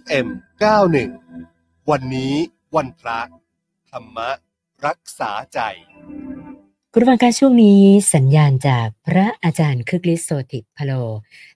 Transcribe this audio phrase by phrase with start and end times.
[0.00, 0.28] FM
[1.08, 2.34] 91 วันนี้
[2.76, 3.20] วันพระ
[3.90, 4.18] ธรรม
[4.86, 5.60] รักษาใจ
[6.92, 7.82] คุณฟังการช่วงนี้
[8.14, 10.92] สัญญาณจากพระอาจารย์คึกฤทธิ์โสติพโล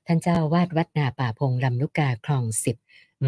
[0.06, 2.76] ท่านเจ้าวาดวัดนาป่าพงลำลูกกาคลองสิบ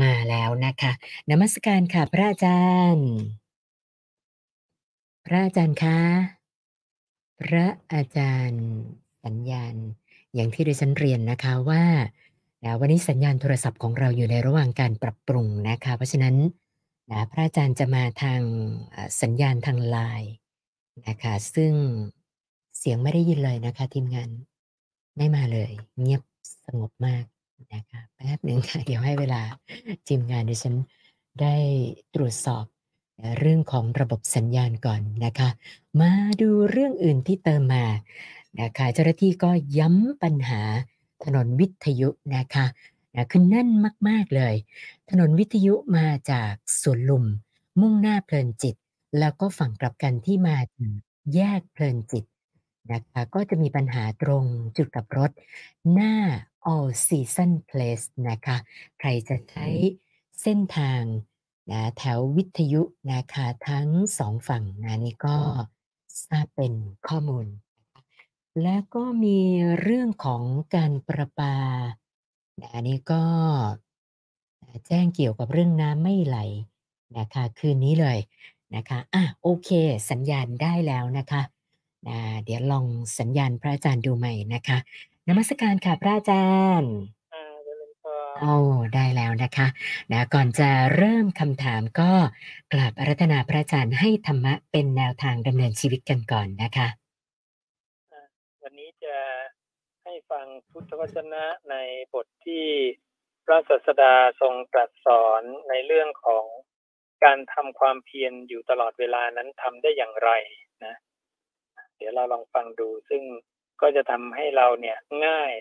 [0.03, 0.93] มาแล้วนะคะ
[1.31, 2.65] นมัสการค่ะพระอาจา
[2.95, 3.09] รย์
[5.27, 5.99] พระอาจารย์คะ
[7.41, 8.65] พระอาจารย์
[9.25, 9.77] สัญญาณ
[10.35, 11.85] อย่างที่ดิฉันเรียนนะคะว่า
[12.65, 16.37] นะวันนี้สัญญาณโทรศัพท์ของเราอยู่ในระหว่างการปรับปรุงนะคะ เพราะฉะนั้น
[17.11, 18.41] นะพระอาจารย์จะมาทาง
[19.23, 20.33] สัญญาณทางไลน์
[21.09, 21.73] นะคะ ซึ่ง
[22.79, 24.29] เสียงไม่ได้ยินเลยนะคะ ทีมงาน
[25.17, 26.23] ไม่มาเลย เงียบ
[26.67, 27.25] สงบมาก
[27.75, 29.43] นะคะแป๊บหนึ่งค่ะ เดี๋ยวให้เวลา
[30.09, 30.75] ทีมงานดิฉัน
[31.41, 31.55] ได้
[32.15, 32.65] ตรวจสอบ
[33.39, 35.49] เรื่องของระบบสัญญาณก่อนนะคะ
[36.01, 37.85] มาดูเรื่องอื่นที่เติมมา
[38.61, 40.63] นะคะเจ้าหน้าที่ก็ย้ำปัญหา
[41.25, 42.67] ถนนวิทยุนะคะ
[43.15, 43.69] นะคือแน่น
[44.09, 44.55] มาก ๆ เลย
[45.11, 47.25] ถนนวิทยุมาจากสวนลุม
[47.81, 48.77] มุ่งหน้าเพลินจิต
[49.19, 50.91] แล้วก็ฝั่งกลับกันที่มาถึง
[51.35, 52.25] แยกเพลินจิต
[52.93, 54.45] นะคะก็จะมีปัญหาตรง
[54.77, 55.31] จุดกับรถ
[55.93, 56.15] หน้า
[56.73, 58.57] All Season Place นะคะ
[58.99, 59.67] ใครจะใช้
[60.43, 61.03] เส้นทาง
[61.71, 65.37] นะแถววิทยุนะคะทั้งสองฝั่งนะนี่ก็
[66.27, 66.73] ทราบเป็น
[67.09, 67.47] ข้อมูล
[68.63, 69.39] แล้วก็มี
[69.81, 70.43] เรื่องของ
[70.75, 71.55] การประปา
[72.75, 73.23] อันนี้ก็
[74.87, 76.39] แจ้งเกี่ยวกับเรื่องน้ำไม่ไหล
[77.19, 78.19] นะคะคืนนี้เลย
[78.77, 79.71] นะคะอะโอเค
[80.11, 81.43] สัญญาณได้แล้วนะคะ
[82.09, 82.87] นะเดี๋ยวลอง
[83.19, 84.79] สัญญาณพระอาจารย์ดูใหม่นะคะ
[85.29, 86.49] นมัสการค่ะพระอาจา
[86.81, 86.93] รย์
[88.41, 88.55] โอ้
[88.95, 89.67] ได้แล้วนะคะ
[90.13, 92.11] นะก่อนจะเริ่มคำถามก็
[92.73, 96.89] กราบอารัธนาพระอาจารย์ให้ธรรมะเป็นแนวทางดำเนินชีวิตกันก่อนนะคะ
[100.31, 101.77] ฟังพุทธวจนะใน
[102.15, 102.67] บทที่
[103.45, 106.45] พระศาสดาทรงตรัสสอนในเรื่องของ
[107.25, 110.31] การทำความเพียรอยู่ตลอดเวลานั้นทำได้อย่างไร
[110.85, 110.95] นะ
[111.97, 113.23] เดี๋ยวเราลองฟังดูซึ่ง
[113.83, 115.53] ก็จะทำให้เราเนี่ยง่าย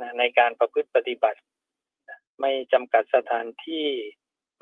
[0.00, 1.40] นะในการประพฤติปฏิบัติ
[2.40, 3.88] ไม่จำกัดสถานที่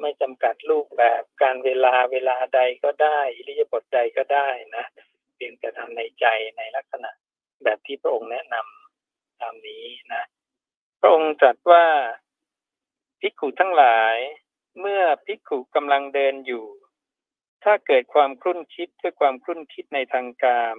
[0.00, 4.84] ไม่จำกัดรูปแบบการเวลาเวลาใดก็ได้อิริยาบถใดก็ได้นะ
[5.34, 6.26] เพียงแต่ทำในใจ
[6.56, 7.10] ในลักษณะ
[7.64, 8.79] แบบที่พระองค์แนะนำ
[9.42, 10.24] ตามนี้นะ
[11.00, 11.86] พระองค์ตรัสว่า
[13.20, 14.16] ภิกขุทั้งหลาย
[14.80, 16.66] เมื่อภิกขุกำลังเดินอยู่
[17.64, 20.78] ถ้าเกิดความครุ่นคิดด้วยความครุ่นคิดในทางกาม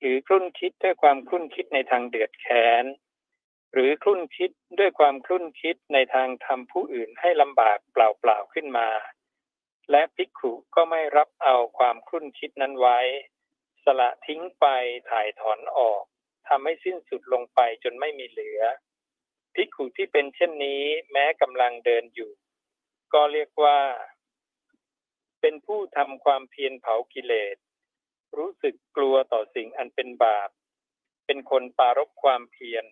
[0.00, 2.84] หรือครุ่นคิดด้วยความครุ่นคิดในทางเดือดแค้น
[3.72, 7.96] หรือครุ่นคิดด้วยความครุ่นคิดในทางทำผู้อื่นให้ลำบากเป
[8.28, 8.88] ล่าๆขึ้นมา
[9.90, 12.98] และภิกขุก็ไม่รับเอาความครุ่นคิดนั้นไว้
[13.84, 14.66] สละทิ้งไป
[15.10, 16.04] ถ่ายถอนออก
[16.48, 18.60] ทำให้สิ้นสุดลงไปจนไม่มีเหลือ
[19.54, 22.32] ภิกขุที่เป็นเช่นนี้แม้กำลังเดินอยู่
[23.12, 23.78] ก็เรียกว่า
[25.40, 27.56] เป็นผู้ทำความเพียรเผากิเลส
[28.38, 30.50] รู้สึกกลัวต่อสิ่งอันเป็นบาป
[31.26, 32.84] เป็นคนปารบความเพียร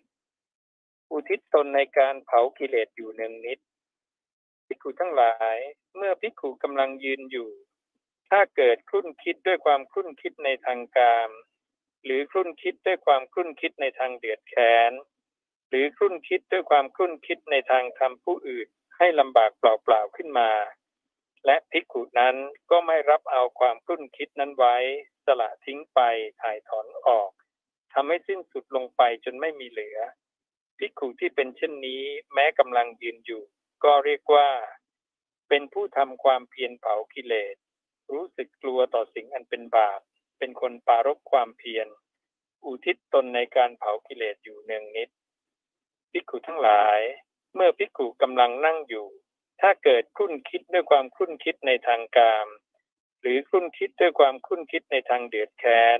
[1.11, 3.59] อุทิศตนในการเผากิเลสอยู่หนึ่งนิด
[4.65, 5.57] ภิกขุทั้งหลาย
[5.95, 7.49] เมื่อภิกขุกำลังยืนอยู่
[8.29, 11.27] ถ้าเกิดคุ้นคิดด้วยความคุ้นคิดในทางการ
[12.05, 14.91] หรือครุ่นคิดด้วยความครุ่นคิดในทางเดือดแค้น
[15.69, 18.67] หรือครุ่นคิดด้วยความครุ่นคิดในทางทำผู้อื่น
[18.97, 20.51] ให้ลำบากเปล่าๆขึ้นมา
[21.45, 22.35] และภิกขุนั้น
[22.71, 24.75] ก็ไม่รับเอาความครุ่นคิดนั้นไว้
[25.25, 25.99] สละทิ้งไป
[26.41, 27.31] ถ่ายถอนออก
[27.93, 29.97] ทำให้สิ้นสุดลงไปจนไม่มีเหลือ
[30.77, 33.43] ภิกขุที่เป็นเช่นนี้แม้กำลังยืนอยู่
[33.83, 34.49] ก็เรียกว่า
[35.49, 37.55] เป็นผู้ทำความเพียรเผากิเลส
[38.11, 40.01] รู้สึกกลัวต่อสิ่งอันเป็นบาป
[40.37, 41.87] เป็นคนปารบความเพียร
[42.65, 45.09] อุทิศตนในการเผากิเลสอยู่เนืองนิด
[46.11, 46.99] ภิกขุทั้งหลาย
[47.55, 49.07] เมื่อภิกขุกำลังนั่งอยู่
[49.61, 52.47] ถ้าเกิดคุ้นคิดด้วยความคุ้นคิดในทางกาม
[53.21, 55.99] หรือคุ้นคิดด้วยความคุ้นคิดในทางเดือดแค้น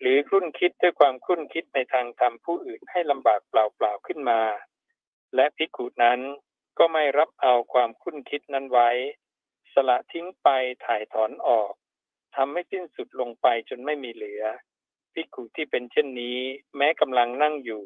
[0.00, 4.40] หรือคุ้นคิดด้วยความคุ้นคิดในทางทำผู้อื่นให้ลำบากเปล่าๆขึ้นมา
[5.34, 6.20] และภิกขุนั้น
[6.78, 8.90] ก็ไม่รับเอาความคุ้นคิดนั้นไว้
[9.72, 10.48] สละทิ้งไป
[10.84, 11.72] ถ่ายถอนออก
[12.36, 14.42] ทำให้สิ้นสุดลงไปจนไม่มีเหลือ
[15.14, 16.38] ภิกขุที่เป็นเช่นนี้
[16.76, 17.82] แม้กำลังนั่งอยู่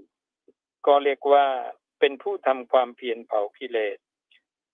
[0.87, 1.47] ก็เรียกว่า
[2.01, 3.99] เป็นผู้ทำความเพียรเผากิเลส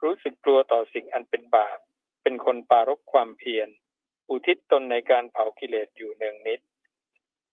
[0.03, 1.79] รู้สึกกลัวต่อสิ่งอันเป็นบาป
[2.23, 3.69] เป็นคนปารบความเพียร
[4.31, 6.61] อุทิศตนในการเผากิเลสอยู่เนืองนิด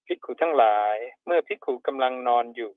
[0.05, 2.71] ภิกขุทั้งหลาย เมื่อภิกขุกำลังนอนอยู่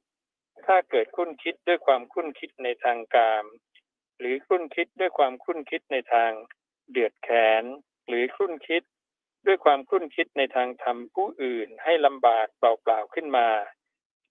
[0.67, 3.45] ถ้าเกิดคุ้นคิดด้วยความคุ้นคิดในทางกาม
[4.19, 6.33] หรือคุ้นคิดด้วยความคุ้นคิดในทาง
[6.91, 7.31] เดือดแข
[7.63, 7.65] น
[8.09, 8.83] หรือคุ้นคิด
[9.47, 13.49] ด้วยความคุ้นคิดในทางทำผู้อื่นให้ลำบากเปล่าๆขึ้นมา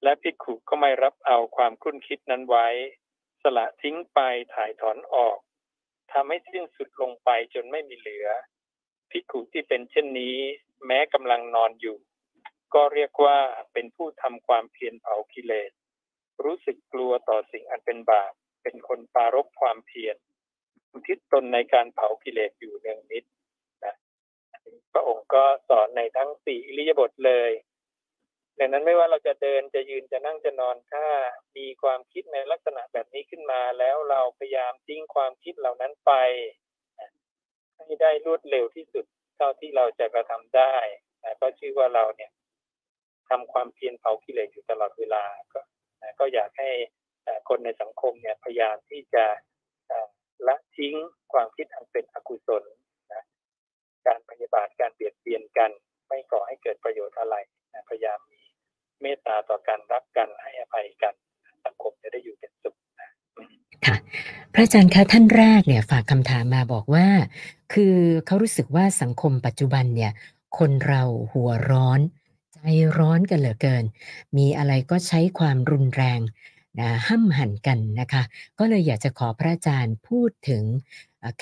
[0.04, 2.68] และภิกขุก็ไม่รับเอาความคุ้นคิดนั้นไว้
[3.42, 4.20] สละทิ้งไป
[4.54, 5.38] ถ่ายถอนออก
[6.12, 8.28] ทำให้สิ้นสุดลงไปจนไม่มีเหลือ
[9.12, 10.36] ภิกขุที่เป็นเช่นนี้
[10.86, 11.98] แม้กำลังนอนอยู่
[12.74, 13.38] ก็เรียกว่า
[13.74, 15.72] เป็นผู้ทำความเพียรเผากิเลส
[16.44, 18.34] รู้สึกกลัวต่อสิ่งอันเป็นบาป
[18.64, 20.16] เป็นคนปารบความเพียร
[20.92, 23.24] อุทิศตนในการเผากิเลสอยู่เนืองนิด
[24.94, 27.52] พระองค์ก็สอนในทั้งสี่อิริยาบถเลย
[28.60, 31.06] ดังนั้นไม่ว่าเราจะเดินจะยืนจะนั่งจะนอนถ้า
[31.58, 36.12] มีความคิดในลักษณะแบบนี้ขึ้นมา แล้วเราพยายามทิ้งความคิดเหล่านั้นไป
[37.76, 39.06] ให้ได้รวดเร็วที่สุด
[39.36, 40.76] เท่าที่เราจะกระทำได้
[41.42, 42.32] ก็ชื่อว่าเราเนี่ย
[43.30, 45.24] ทำความเพียรเผากิเลสอยู่ตลอดเวลา
[45.54, 45.60] ก็
[46.20, 46.72] ก็อยากให้
[47.50, 49.26] คนในสังคมเนี่ยพยายามที่จะ
[50.48, 50.96] ละทิ้ง
[51.34, 52.64] ความคิดอันเป็นอกุศล
[54.10, 55.72] การพยาบาทการเบียดเบียนกัน
[56.08, 57.36] ไม่ก่อให้เกิดประโยชน์อะไร
[57.74, 58.42] นะพยายามมี
[59.02, 61.14] เมตตาต่อกันรักกันให้อภัยกัน
[61.66, 63.10] สังคมจะได้อยู่เป็นสุขนะ
[63.86, 63.96] ค่ะ
[64.54, 67.08] พระอาจารย์คะท่านแรกเนี่ยฝากคำถามมาบอกว่า
[67.74, 67.96] คือ
[68.26, 70.12] เขารู้สึกว่าสังคมปัจจุบันเนี่ย
[70.58, 72.00] คนเราหัวร้อน
[72.54, 72.60] ใจ
[72.98, 73.84] ร้อนกันเหลือเกิน
[74.38, 76.20] มีอะไรก็ใช้ความรุนแรง
[76.80, 78.24] นะห้ำหันกันนะคะ
[78.60, 80.64] ก็เลยอยากจะขอพระอาจารย์พูดถึง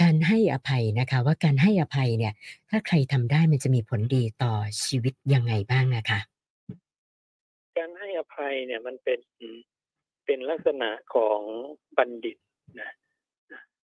[0.01, 2.33] การให้อภัยนะคะ ว่าการให้อภัยเนี่ย
[2.69, 4.53] ถ้าใครทำได้มันจะมีผลดีต่อ
[4.83, 6.19] ชีวิตยังไงบ้างนะคะ
[7.77, 9.19] การให้อภัยเนี่ยมันเป็น
[10.25, 11.41] เป็นลักษณะของ
[11.97, 12.37] บัณฑิต
[12.81, 12.91] นะ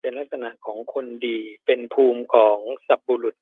[0.00, 2.58] เป็นลักษณะของคนดี เป็นภูมิของ
[2.88, 3.36] สัพบุรุษ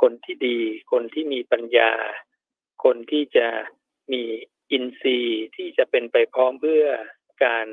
[0.00, 0.58] คนที่ดี
[0.92, 1.90] คนที่มีปัญญา
[2.84, 3.46] คนที่จะ
[4.12, 4.22] มี
[4.70, 6.84] อินทรีย์ที่จะเป็นไปพร้อมเพื่อ
[7.44, 7.66] การ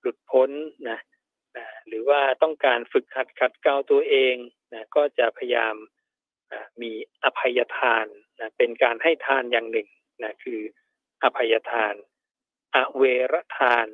[0.00, 0.50] หลุดพ้น
[0.90, 1.00] นะ
[1.88, 4.36] หรือว่าต้องการฝึกหัดขัดเกลาตัวเอง
[4.74, 5.74] นะก็จะพยายาม
[6.82, 6.92] มี
[7.24, 8.06] อภัยทาน
[8.40, 9.88] นะเป็นการให้ทานอย่างหนึ่ง
[10.22, 10.60] นะคือ
[11.22, 11.94] อภัยทาน
[12.74, 13.88] อเวรทาน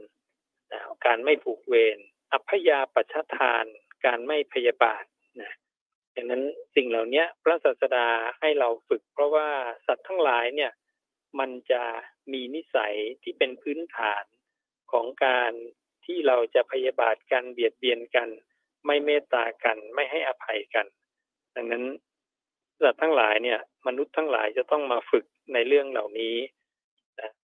[0.73, 1.99] นะการไม่ผูกเวร
[2.33, 3.65] อภยาปัชทาน
[4.07, 5.05] การไม่พยาบาท
[5.41, 5.53] นะ
[6.15, 6.43] ดังนั้น
[6.75, 9.49] สิ่งเหล่านี้พระศาสดาให้เราฝึก เพราะว่า
[9.87, 10.73] สัตว์ทั้งหลายเนี่ย
[11.39, 11.83] มันจะ
[12.33, 14.25] มีนิสัยที่เป็นพื้นฐาน
[14.93, 15.53] ของการ
[16.05, 18.29] ที่เราจะพยาบาทกันเบียดเบียนกัน
[18.87, 20.87] ไม่เมตตากัน ไม่ให้อภัยกัน
[21.55, 21.85] ดังนั้น
[22.83, 25.25] สัตว์ทั้งหลายเนี่ย มนุษย์ทั้งหลายจะต้องมาฝึก
[25.55, 26.37] ในเรื่องเหล่านี้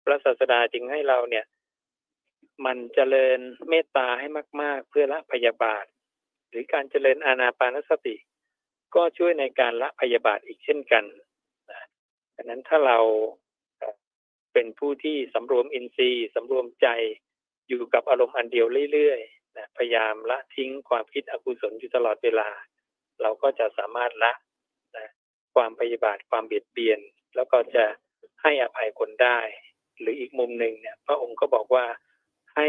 [0.04, 1.44] พระศาสดาจึงให้เราเนี่ย
[2.66, 3.38] มันเจริญ
[3.68, 4.26] เมตตาให้
[4.62, 5.84] มาก ๆ เพื่อละพยาบาท
[6.48, 8.16] หรือการเจริญอานาปานสติ
[8.94, 11.04] ก็ช่วยในการละพยาบาทอีกเช่นกัน
[12.34, 12.98] ดังนั้นถ้าเรา
[14.52, 16.88] เป็นผู้ที่สำรวมอินทรีย์สำรวมใจ
[17.68, 22.48] อยู่กับอารมณ์อันเดียวเรื่อยๆนะพยายามละทิ้งความคิดอกุศลอยู่ตลอดเวลา
[23.22, 24.32] เราก็จะสามารถละ
[24.96, 25.08] นะ
[25.54, 27.00] ความพยาบาทความเบียดเบียน
[27.36, 27.84] แล้วก็จะ
[28.42, 29.38] ให้อภัยคนได้
[30.00, 31.86] หรืออีกมุมหนึ่งเนี่ย พระองค์ก็บอกว่า
[32.56, 32.68] ให้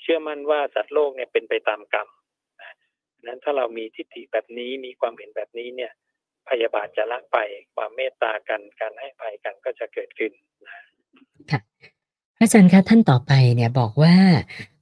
[0.00, 2.08] เชื่อมั่นว่าสัตว์โลกเนี่ยเป็นไปตามกรรม
[3.26, 5.92] นั้นถ้าเรามีทิฏฐิแบบนี้มีความเห็นแบบนี้เนี่ย
[6.48, 7.38] พยาบาทจะละไป
[7.74, 10.32] ความเมตตากันการให้ภัยกันก็จะเกิดขึ้น
[10.66, 10.78] นะ
[11.50, 11.60] ค่ะ
[12.40, 14.16] อาจารย์คะท่านต่อไปเนี่ยบอกว่า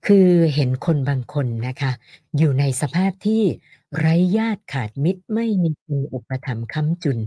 [0.06, 1.92] คือเห็นคนบางคนนะคะ
[2.38, 3.42] อยู่ในสภาพที่
[3.98, 7.18] ไร้ญาติขาดมิตรไม่มีคนอุปถัมภ์ค้ำจุน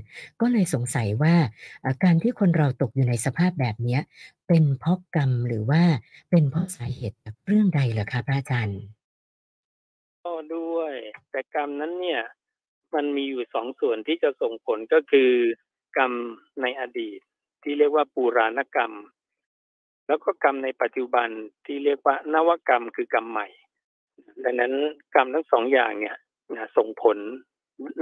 [0.41, 1.35] ก็เลยสงสัยว่า
[2.03, 3.99] การที่คนเราตกอยู่ในสภาพแบบนี้
[4.47, 5.83] เป็นเพราะกรรมหรือว่า
[6.29, 7.17] เป็นเพราะสาเหตุ
[7.47, 8.81] เรื่องใดเหรอคะพระอาจารย์
[10.25, 10.93] ก็ด้วย
[11.31, 12.21] แต่กรรมนั้นเนี่ย
[12.95, 15.31] มันมีอยู่สองส่วนที่จะส่งผลก็คือ
[15.97, 16.11] กรรม
[16.61, 17.19] ในอดีต
[17.63, 18.93] ที่เรียกว่าปูราณกรรม
[20.07, 21.29] แล้วก็กรรมในปัจจุบัน
[21.65, 23.47] ที่เรียกว่านวกรรมคือกรรมใหม่
[24.43, 24.73] ดังนั้น
[25.15, 26.17] กรรมทั้งสองอย่างเนี่ย
[26.77, 27.17] ส่งผล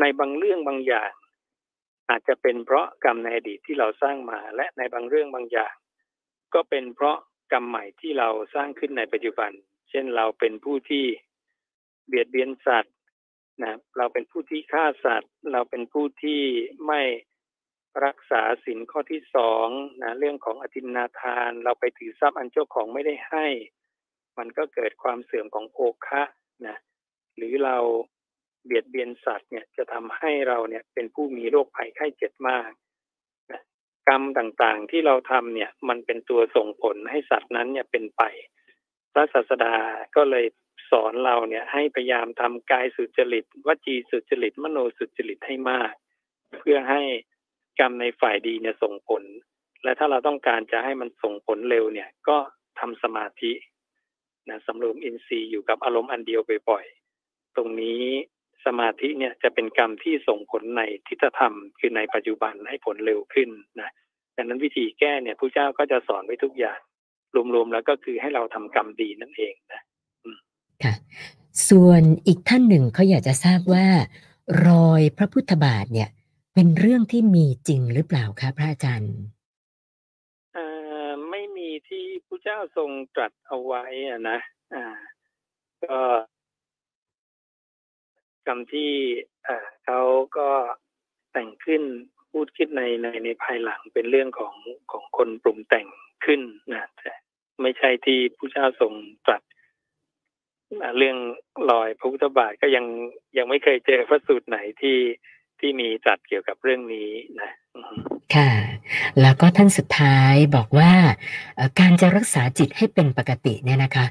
[0.02, 1.12] ในบางเรื่องบางอย่าง
[2.10, 5.74] อาจจะเป็นเพราะกรรมในอดีตที่เราสร้างมาและในบางเรื่องบางอย่าง
[6.54, 7.18] ก็เป็นเพราะ
[7.54, 9.52] กรรมใหม่ที่เราสร้างขึ้นในปัจจุบัน
[9.90, 11.06] เช่นเราเป็นผู้ที่
[12.08, 12.96] เบียดเบียนสัตว์
[13.64, 16.42] นะเราเป็นผู้ที่ฆ่าสัตว์ เราเป็นผู้ที่
[16.88, 17.02] ไม่
[18.06, 19.68] รักษาสินข้อที่สอง
[20.04, 23.48] นะเรื่องของอธินาทาน เราไปถือทรัพย์อันเจ้าของไม่ได้ให้
[24.38, 25.78] มันก็เกิดความเสื่อมของโภ
[26.08, 26.24] คะ
[26.68, 26.78] นะ
[27.36, 27.78] หรือเรา
[28.66, 32.72] เบียดเบียนสัตว์เนี่ยจะทำให้เราเนี่ยเป็นผู้มีโรคภัยไข้เจ็บมาก
[33.52, 33.62] นะ
[34.08, 38.22] กรรมต่างๆที่เราทำเนี่ยมันเป็นตัวส่งผลให้สัตว์นั้นเนี่ยเป็นไป
[39.14, 39.76] พระศาสดา
[40.16, 40.46] ก็เลย
[40.92, 45.94] สอนเราเนี่ยให้พยายามทำกายสุจริตวจีสุจริต มโนสุจริตให้มาก
[46.60, 47.02] เพื่อให้
[47.80, 49.24] กรรมในฝ่ายดีเนี่ยส่งผล
[49.84, 52.38] และถ้าเราต้องการจะให้มันส่งผลเร็วเนี่ย ก็
[52.80, 53.52] ทำสมาธิ
[54.50, 58.02] นะสำรวมอินทรีย์อยู่กับอารมณ์อันเดียวบ่อยๆ ตรงนี้
[58.66, 63.50] สมาธิเนี่ยจะเป็นกรรมที่ส่งผลในทิฏฐธรรม คือในปัจจุบันให้ผลเร็วขึ้น
[63.82, 63.90] นะ
[64.36, 66.80] ดังนั้นวิธีแก้เนี่ยพระเจ้าก็จะสอนไว้ทุกอย่าง
[67.54, 69.82] รวมๆแล้วก็คือให้เราทำกรรมดีนั่นเองนะ
[70.84, 70.94] ค่ะ
[71.70, 73.88] ส่วนอีกท่านหนึ่งเขาอยากจะทราบว่า
[74.68, 76.10] รอยพระพุทธบาทเนี่ย
[76.62, 79.16] เป็นเรื่องที่มีจริงหรือเปล่าคะพระอาจารย์
[80.56, 84.40] อ่าไม่มีที่พระเจ้าทรงตรัสเอาไว้อะนะ
[84.74, 84.86] อ่า
[85.84, 86.00] ก็
[88.46, 88.92] คำที่
[89.48, 90.02] อ่าเขา
[90.38, 90.50] ก็
[91.32, 91.82] แต่งขึ้น
[92.32, 94.56] พูดขึ้นในในในภายหลังเป็นเรื่องของ
[94.92, 95.88] ของคนปรุงแต่ง
[96.26, 96.42] ขึ้น
[96.74, 97.12] นะแต่
[97.62, 98.94] ไม่ใช่ที่พระเจ้าทรง
[99.26, 99.42] ตรัส
[100.98, 101.18] เรื่อง
[101.72, 102.86] รอยพระพุทธบาทก็ยัง
[103.38, 104.98] ยังไม่เคยเจอพระสูตรไหนที่
[105.62, 107.12] ที่มีตรัสเกี่ยวกับเรื่องนี้
[107.42, 107.96] นะอือฮึ
[108.36, 108.52] ค่ะ
[109.22, 110.94] แล้วก็ท่านสุดท้ายบอกว่า
[111.56, 114.06] เอ่อการจะรักษาจิตให้เป็นปกติเนี่ยนะคะ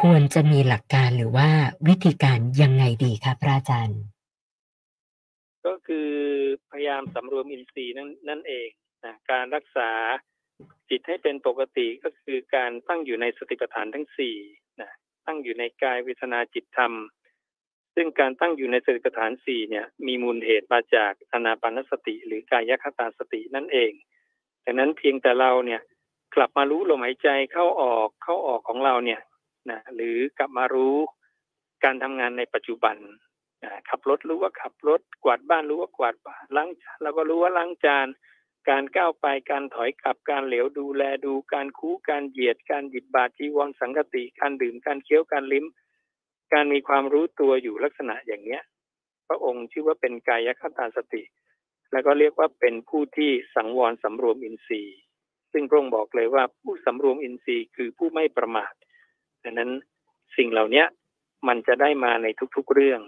[0.00, 1.48] ควรจะมีหลักการหรือว่า
[1.88, 4.00] วิธีการยังไงดีคะพระอาจารย์
[5.66, 6.10] ก็คือ
[6.70, 8.68] พยายามสำรวมอินทรีย์นั่นนั่นเอง
[9.04, 9.90] นะการรักษา
[10.90, 14.36] จิตให้เป็นปกติก็คือการตั้งอยู่ในสติปัฏฐานทั้งสี่
[14.80, 14.90] นะ
[15.26, 16.92] ตั้งอยู่ในกายเวทนาจิตธรรม
[17.94, 23.92] ซึ่งการตั้งอยู่ในสติปัฏฐานสี่เนี่ยมีมูลเหตุมาจากอนาปานสติ หรือกายคตาสตินั่นเอง
[24.64, 25.80] ดังนั้นเพียงแต่เราเนี่ย
[26.34, 29.20] กลับมารู้ลมหายใจเข้าออกเข้าออกของเราเนี่ย
[29.70, 30.96] นะหรือกลับมารู้
[31.84, 32.96] การทำงานในปัจจุบัน
[33.62, 38.06] อ่าขับรถรู้ว่าขับรถกวาดบ้านรู้ว่ากวาดบ้านล้างจานเราก็รู้ว่าล้างจาน
[38.70, 45.64] การก้าวไปการถอยกลับการเหลวดูแลดูการคู่การเหยียดการหยิบบาตรจีวรสังกติการดื่มการเคี้ยวการลิ้ม
[46.54, 48.62] การมีความรู้ตัวอยู่ลักษณะอย่างเนี้ย
[49.28, 51.22] พระองค์ชื่อว่าเป็นกายคตาสติ
[51.92, 54.98] แล้วก็เรียกว่าเป็นผู้ที่สังวรสำรวมอินทรีย์
[55.52, 58.72] ซึ่งพระองค์บอกเลยว่าผู้สำรวมอินทรีย์คือผู้ไม่ประมาท
[59.44, 59.70] ดังนั้น
[60.36, 60.86] สิ่งเหล่าเนี้ย
[61.48, 63.00] มันจะได้มาในทุกๆเรื่อง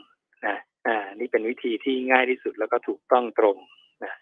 [0.47, 3.57] นะอ่า นี่เป็นวิธีที่ง่ายที่สุดแล้วก็ถูกต้องตรง
[4.05, 4.13] นะ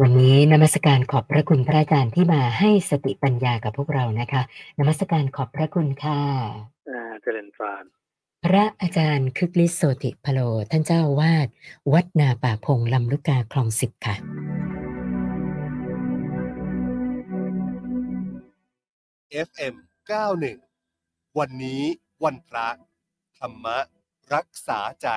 [0.00, 4.42] วันนี้นมัสการขอบพระคุณพระอาจารย์ที่มาให้สติปัญญากับพวกเรานะคะ
[4.78, 6.20] นมัสการขอบพระคุณค่ะ
[6.88, 7.84] อ่าเจริญฟาน
[8.50, 11.48] พระอาจารย์คึกฤทธิ์โสติพโลท่านเจ้าวาด
[11.92, 14.16] วัดนาป่าพงลำลูกกาคลองสิบค่ะ
[19.48, 19.74] FM
[20.56, 21.82] 91 วันนี้
[22.24, 22.68] วันพระ
[23.38, 23.66] ธรรม
[24.34, 25.08] รักษาใจ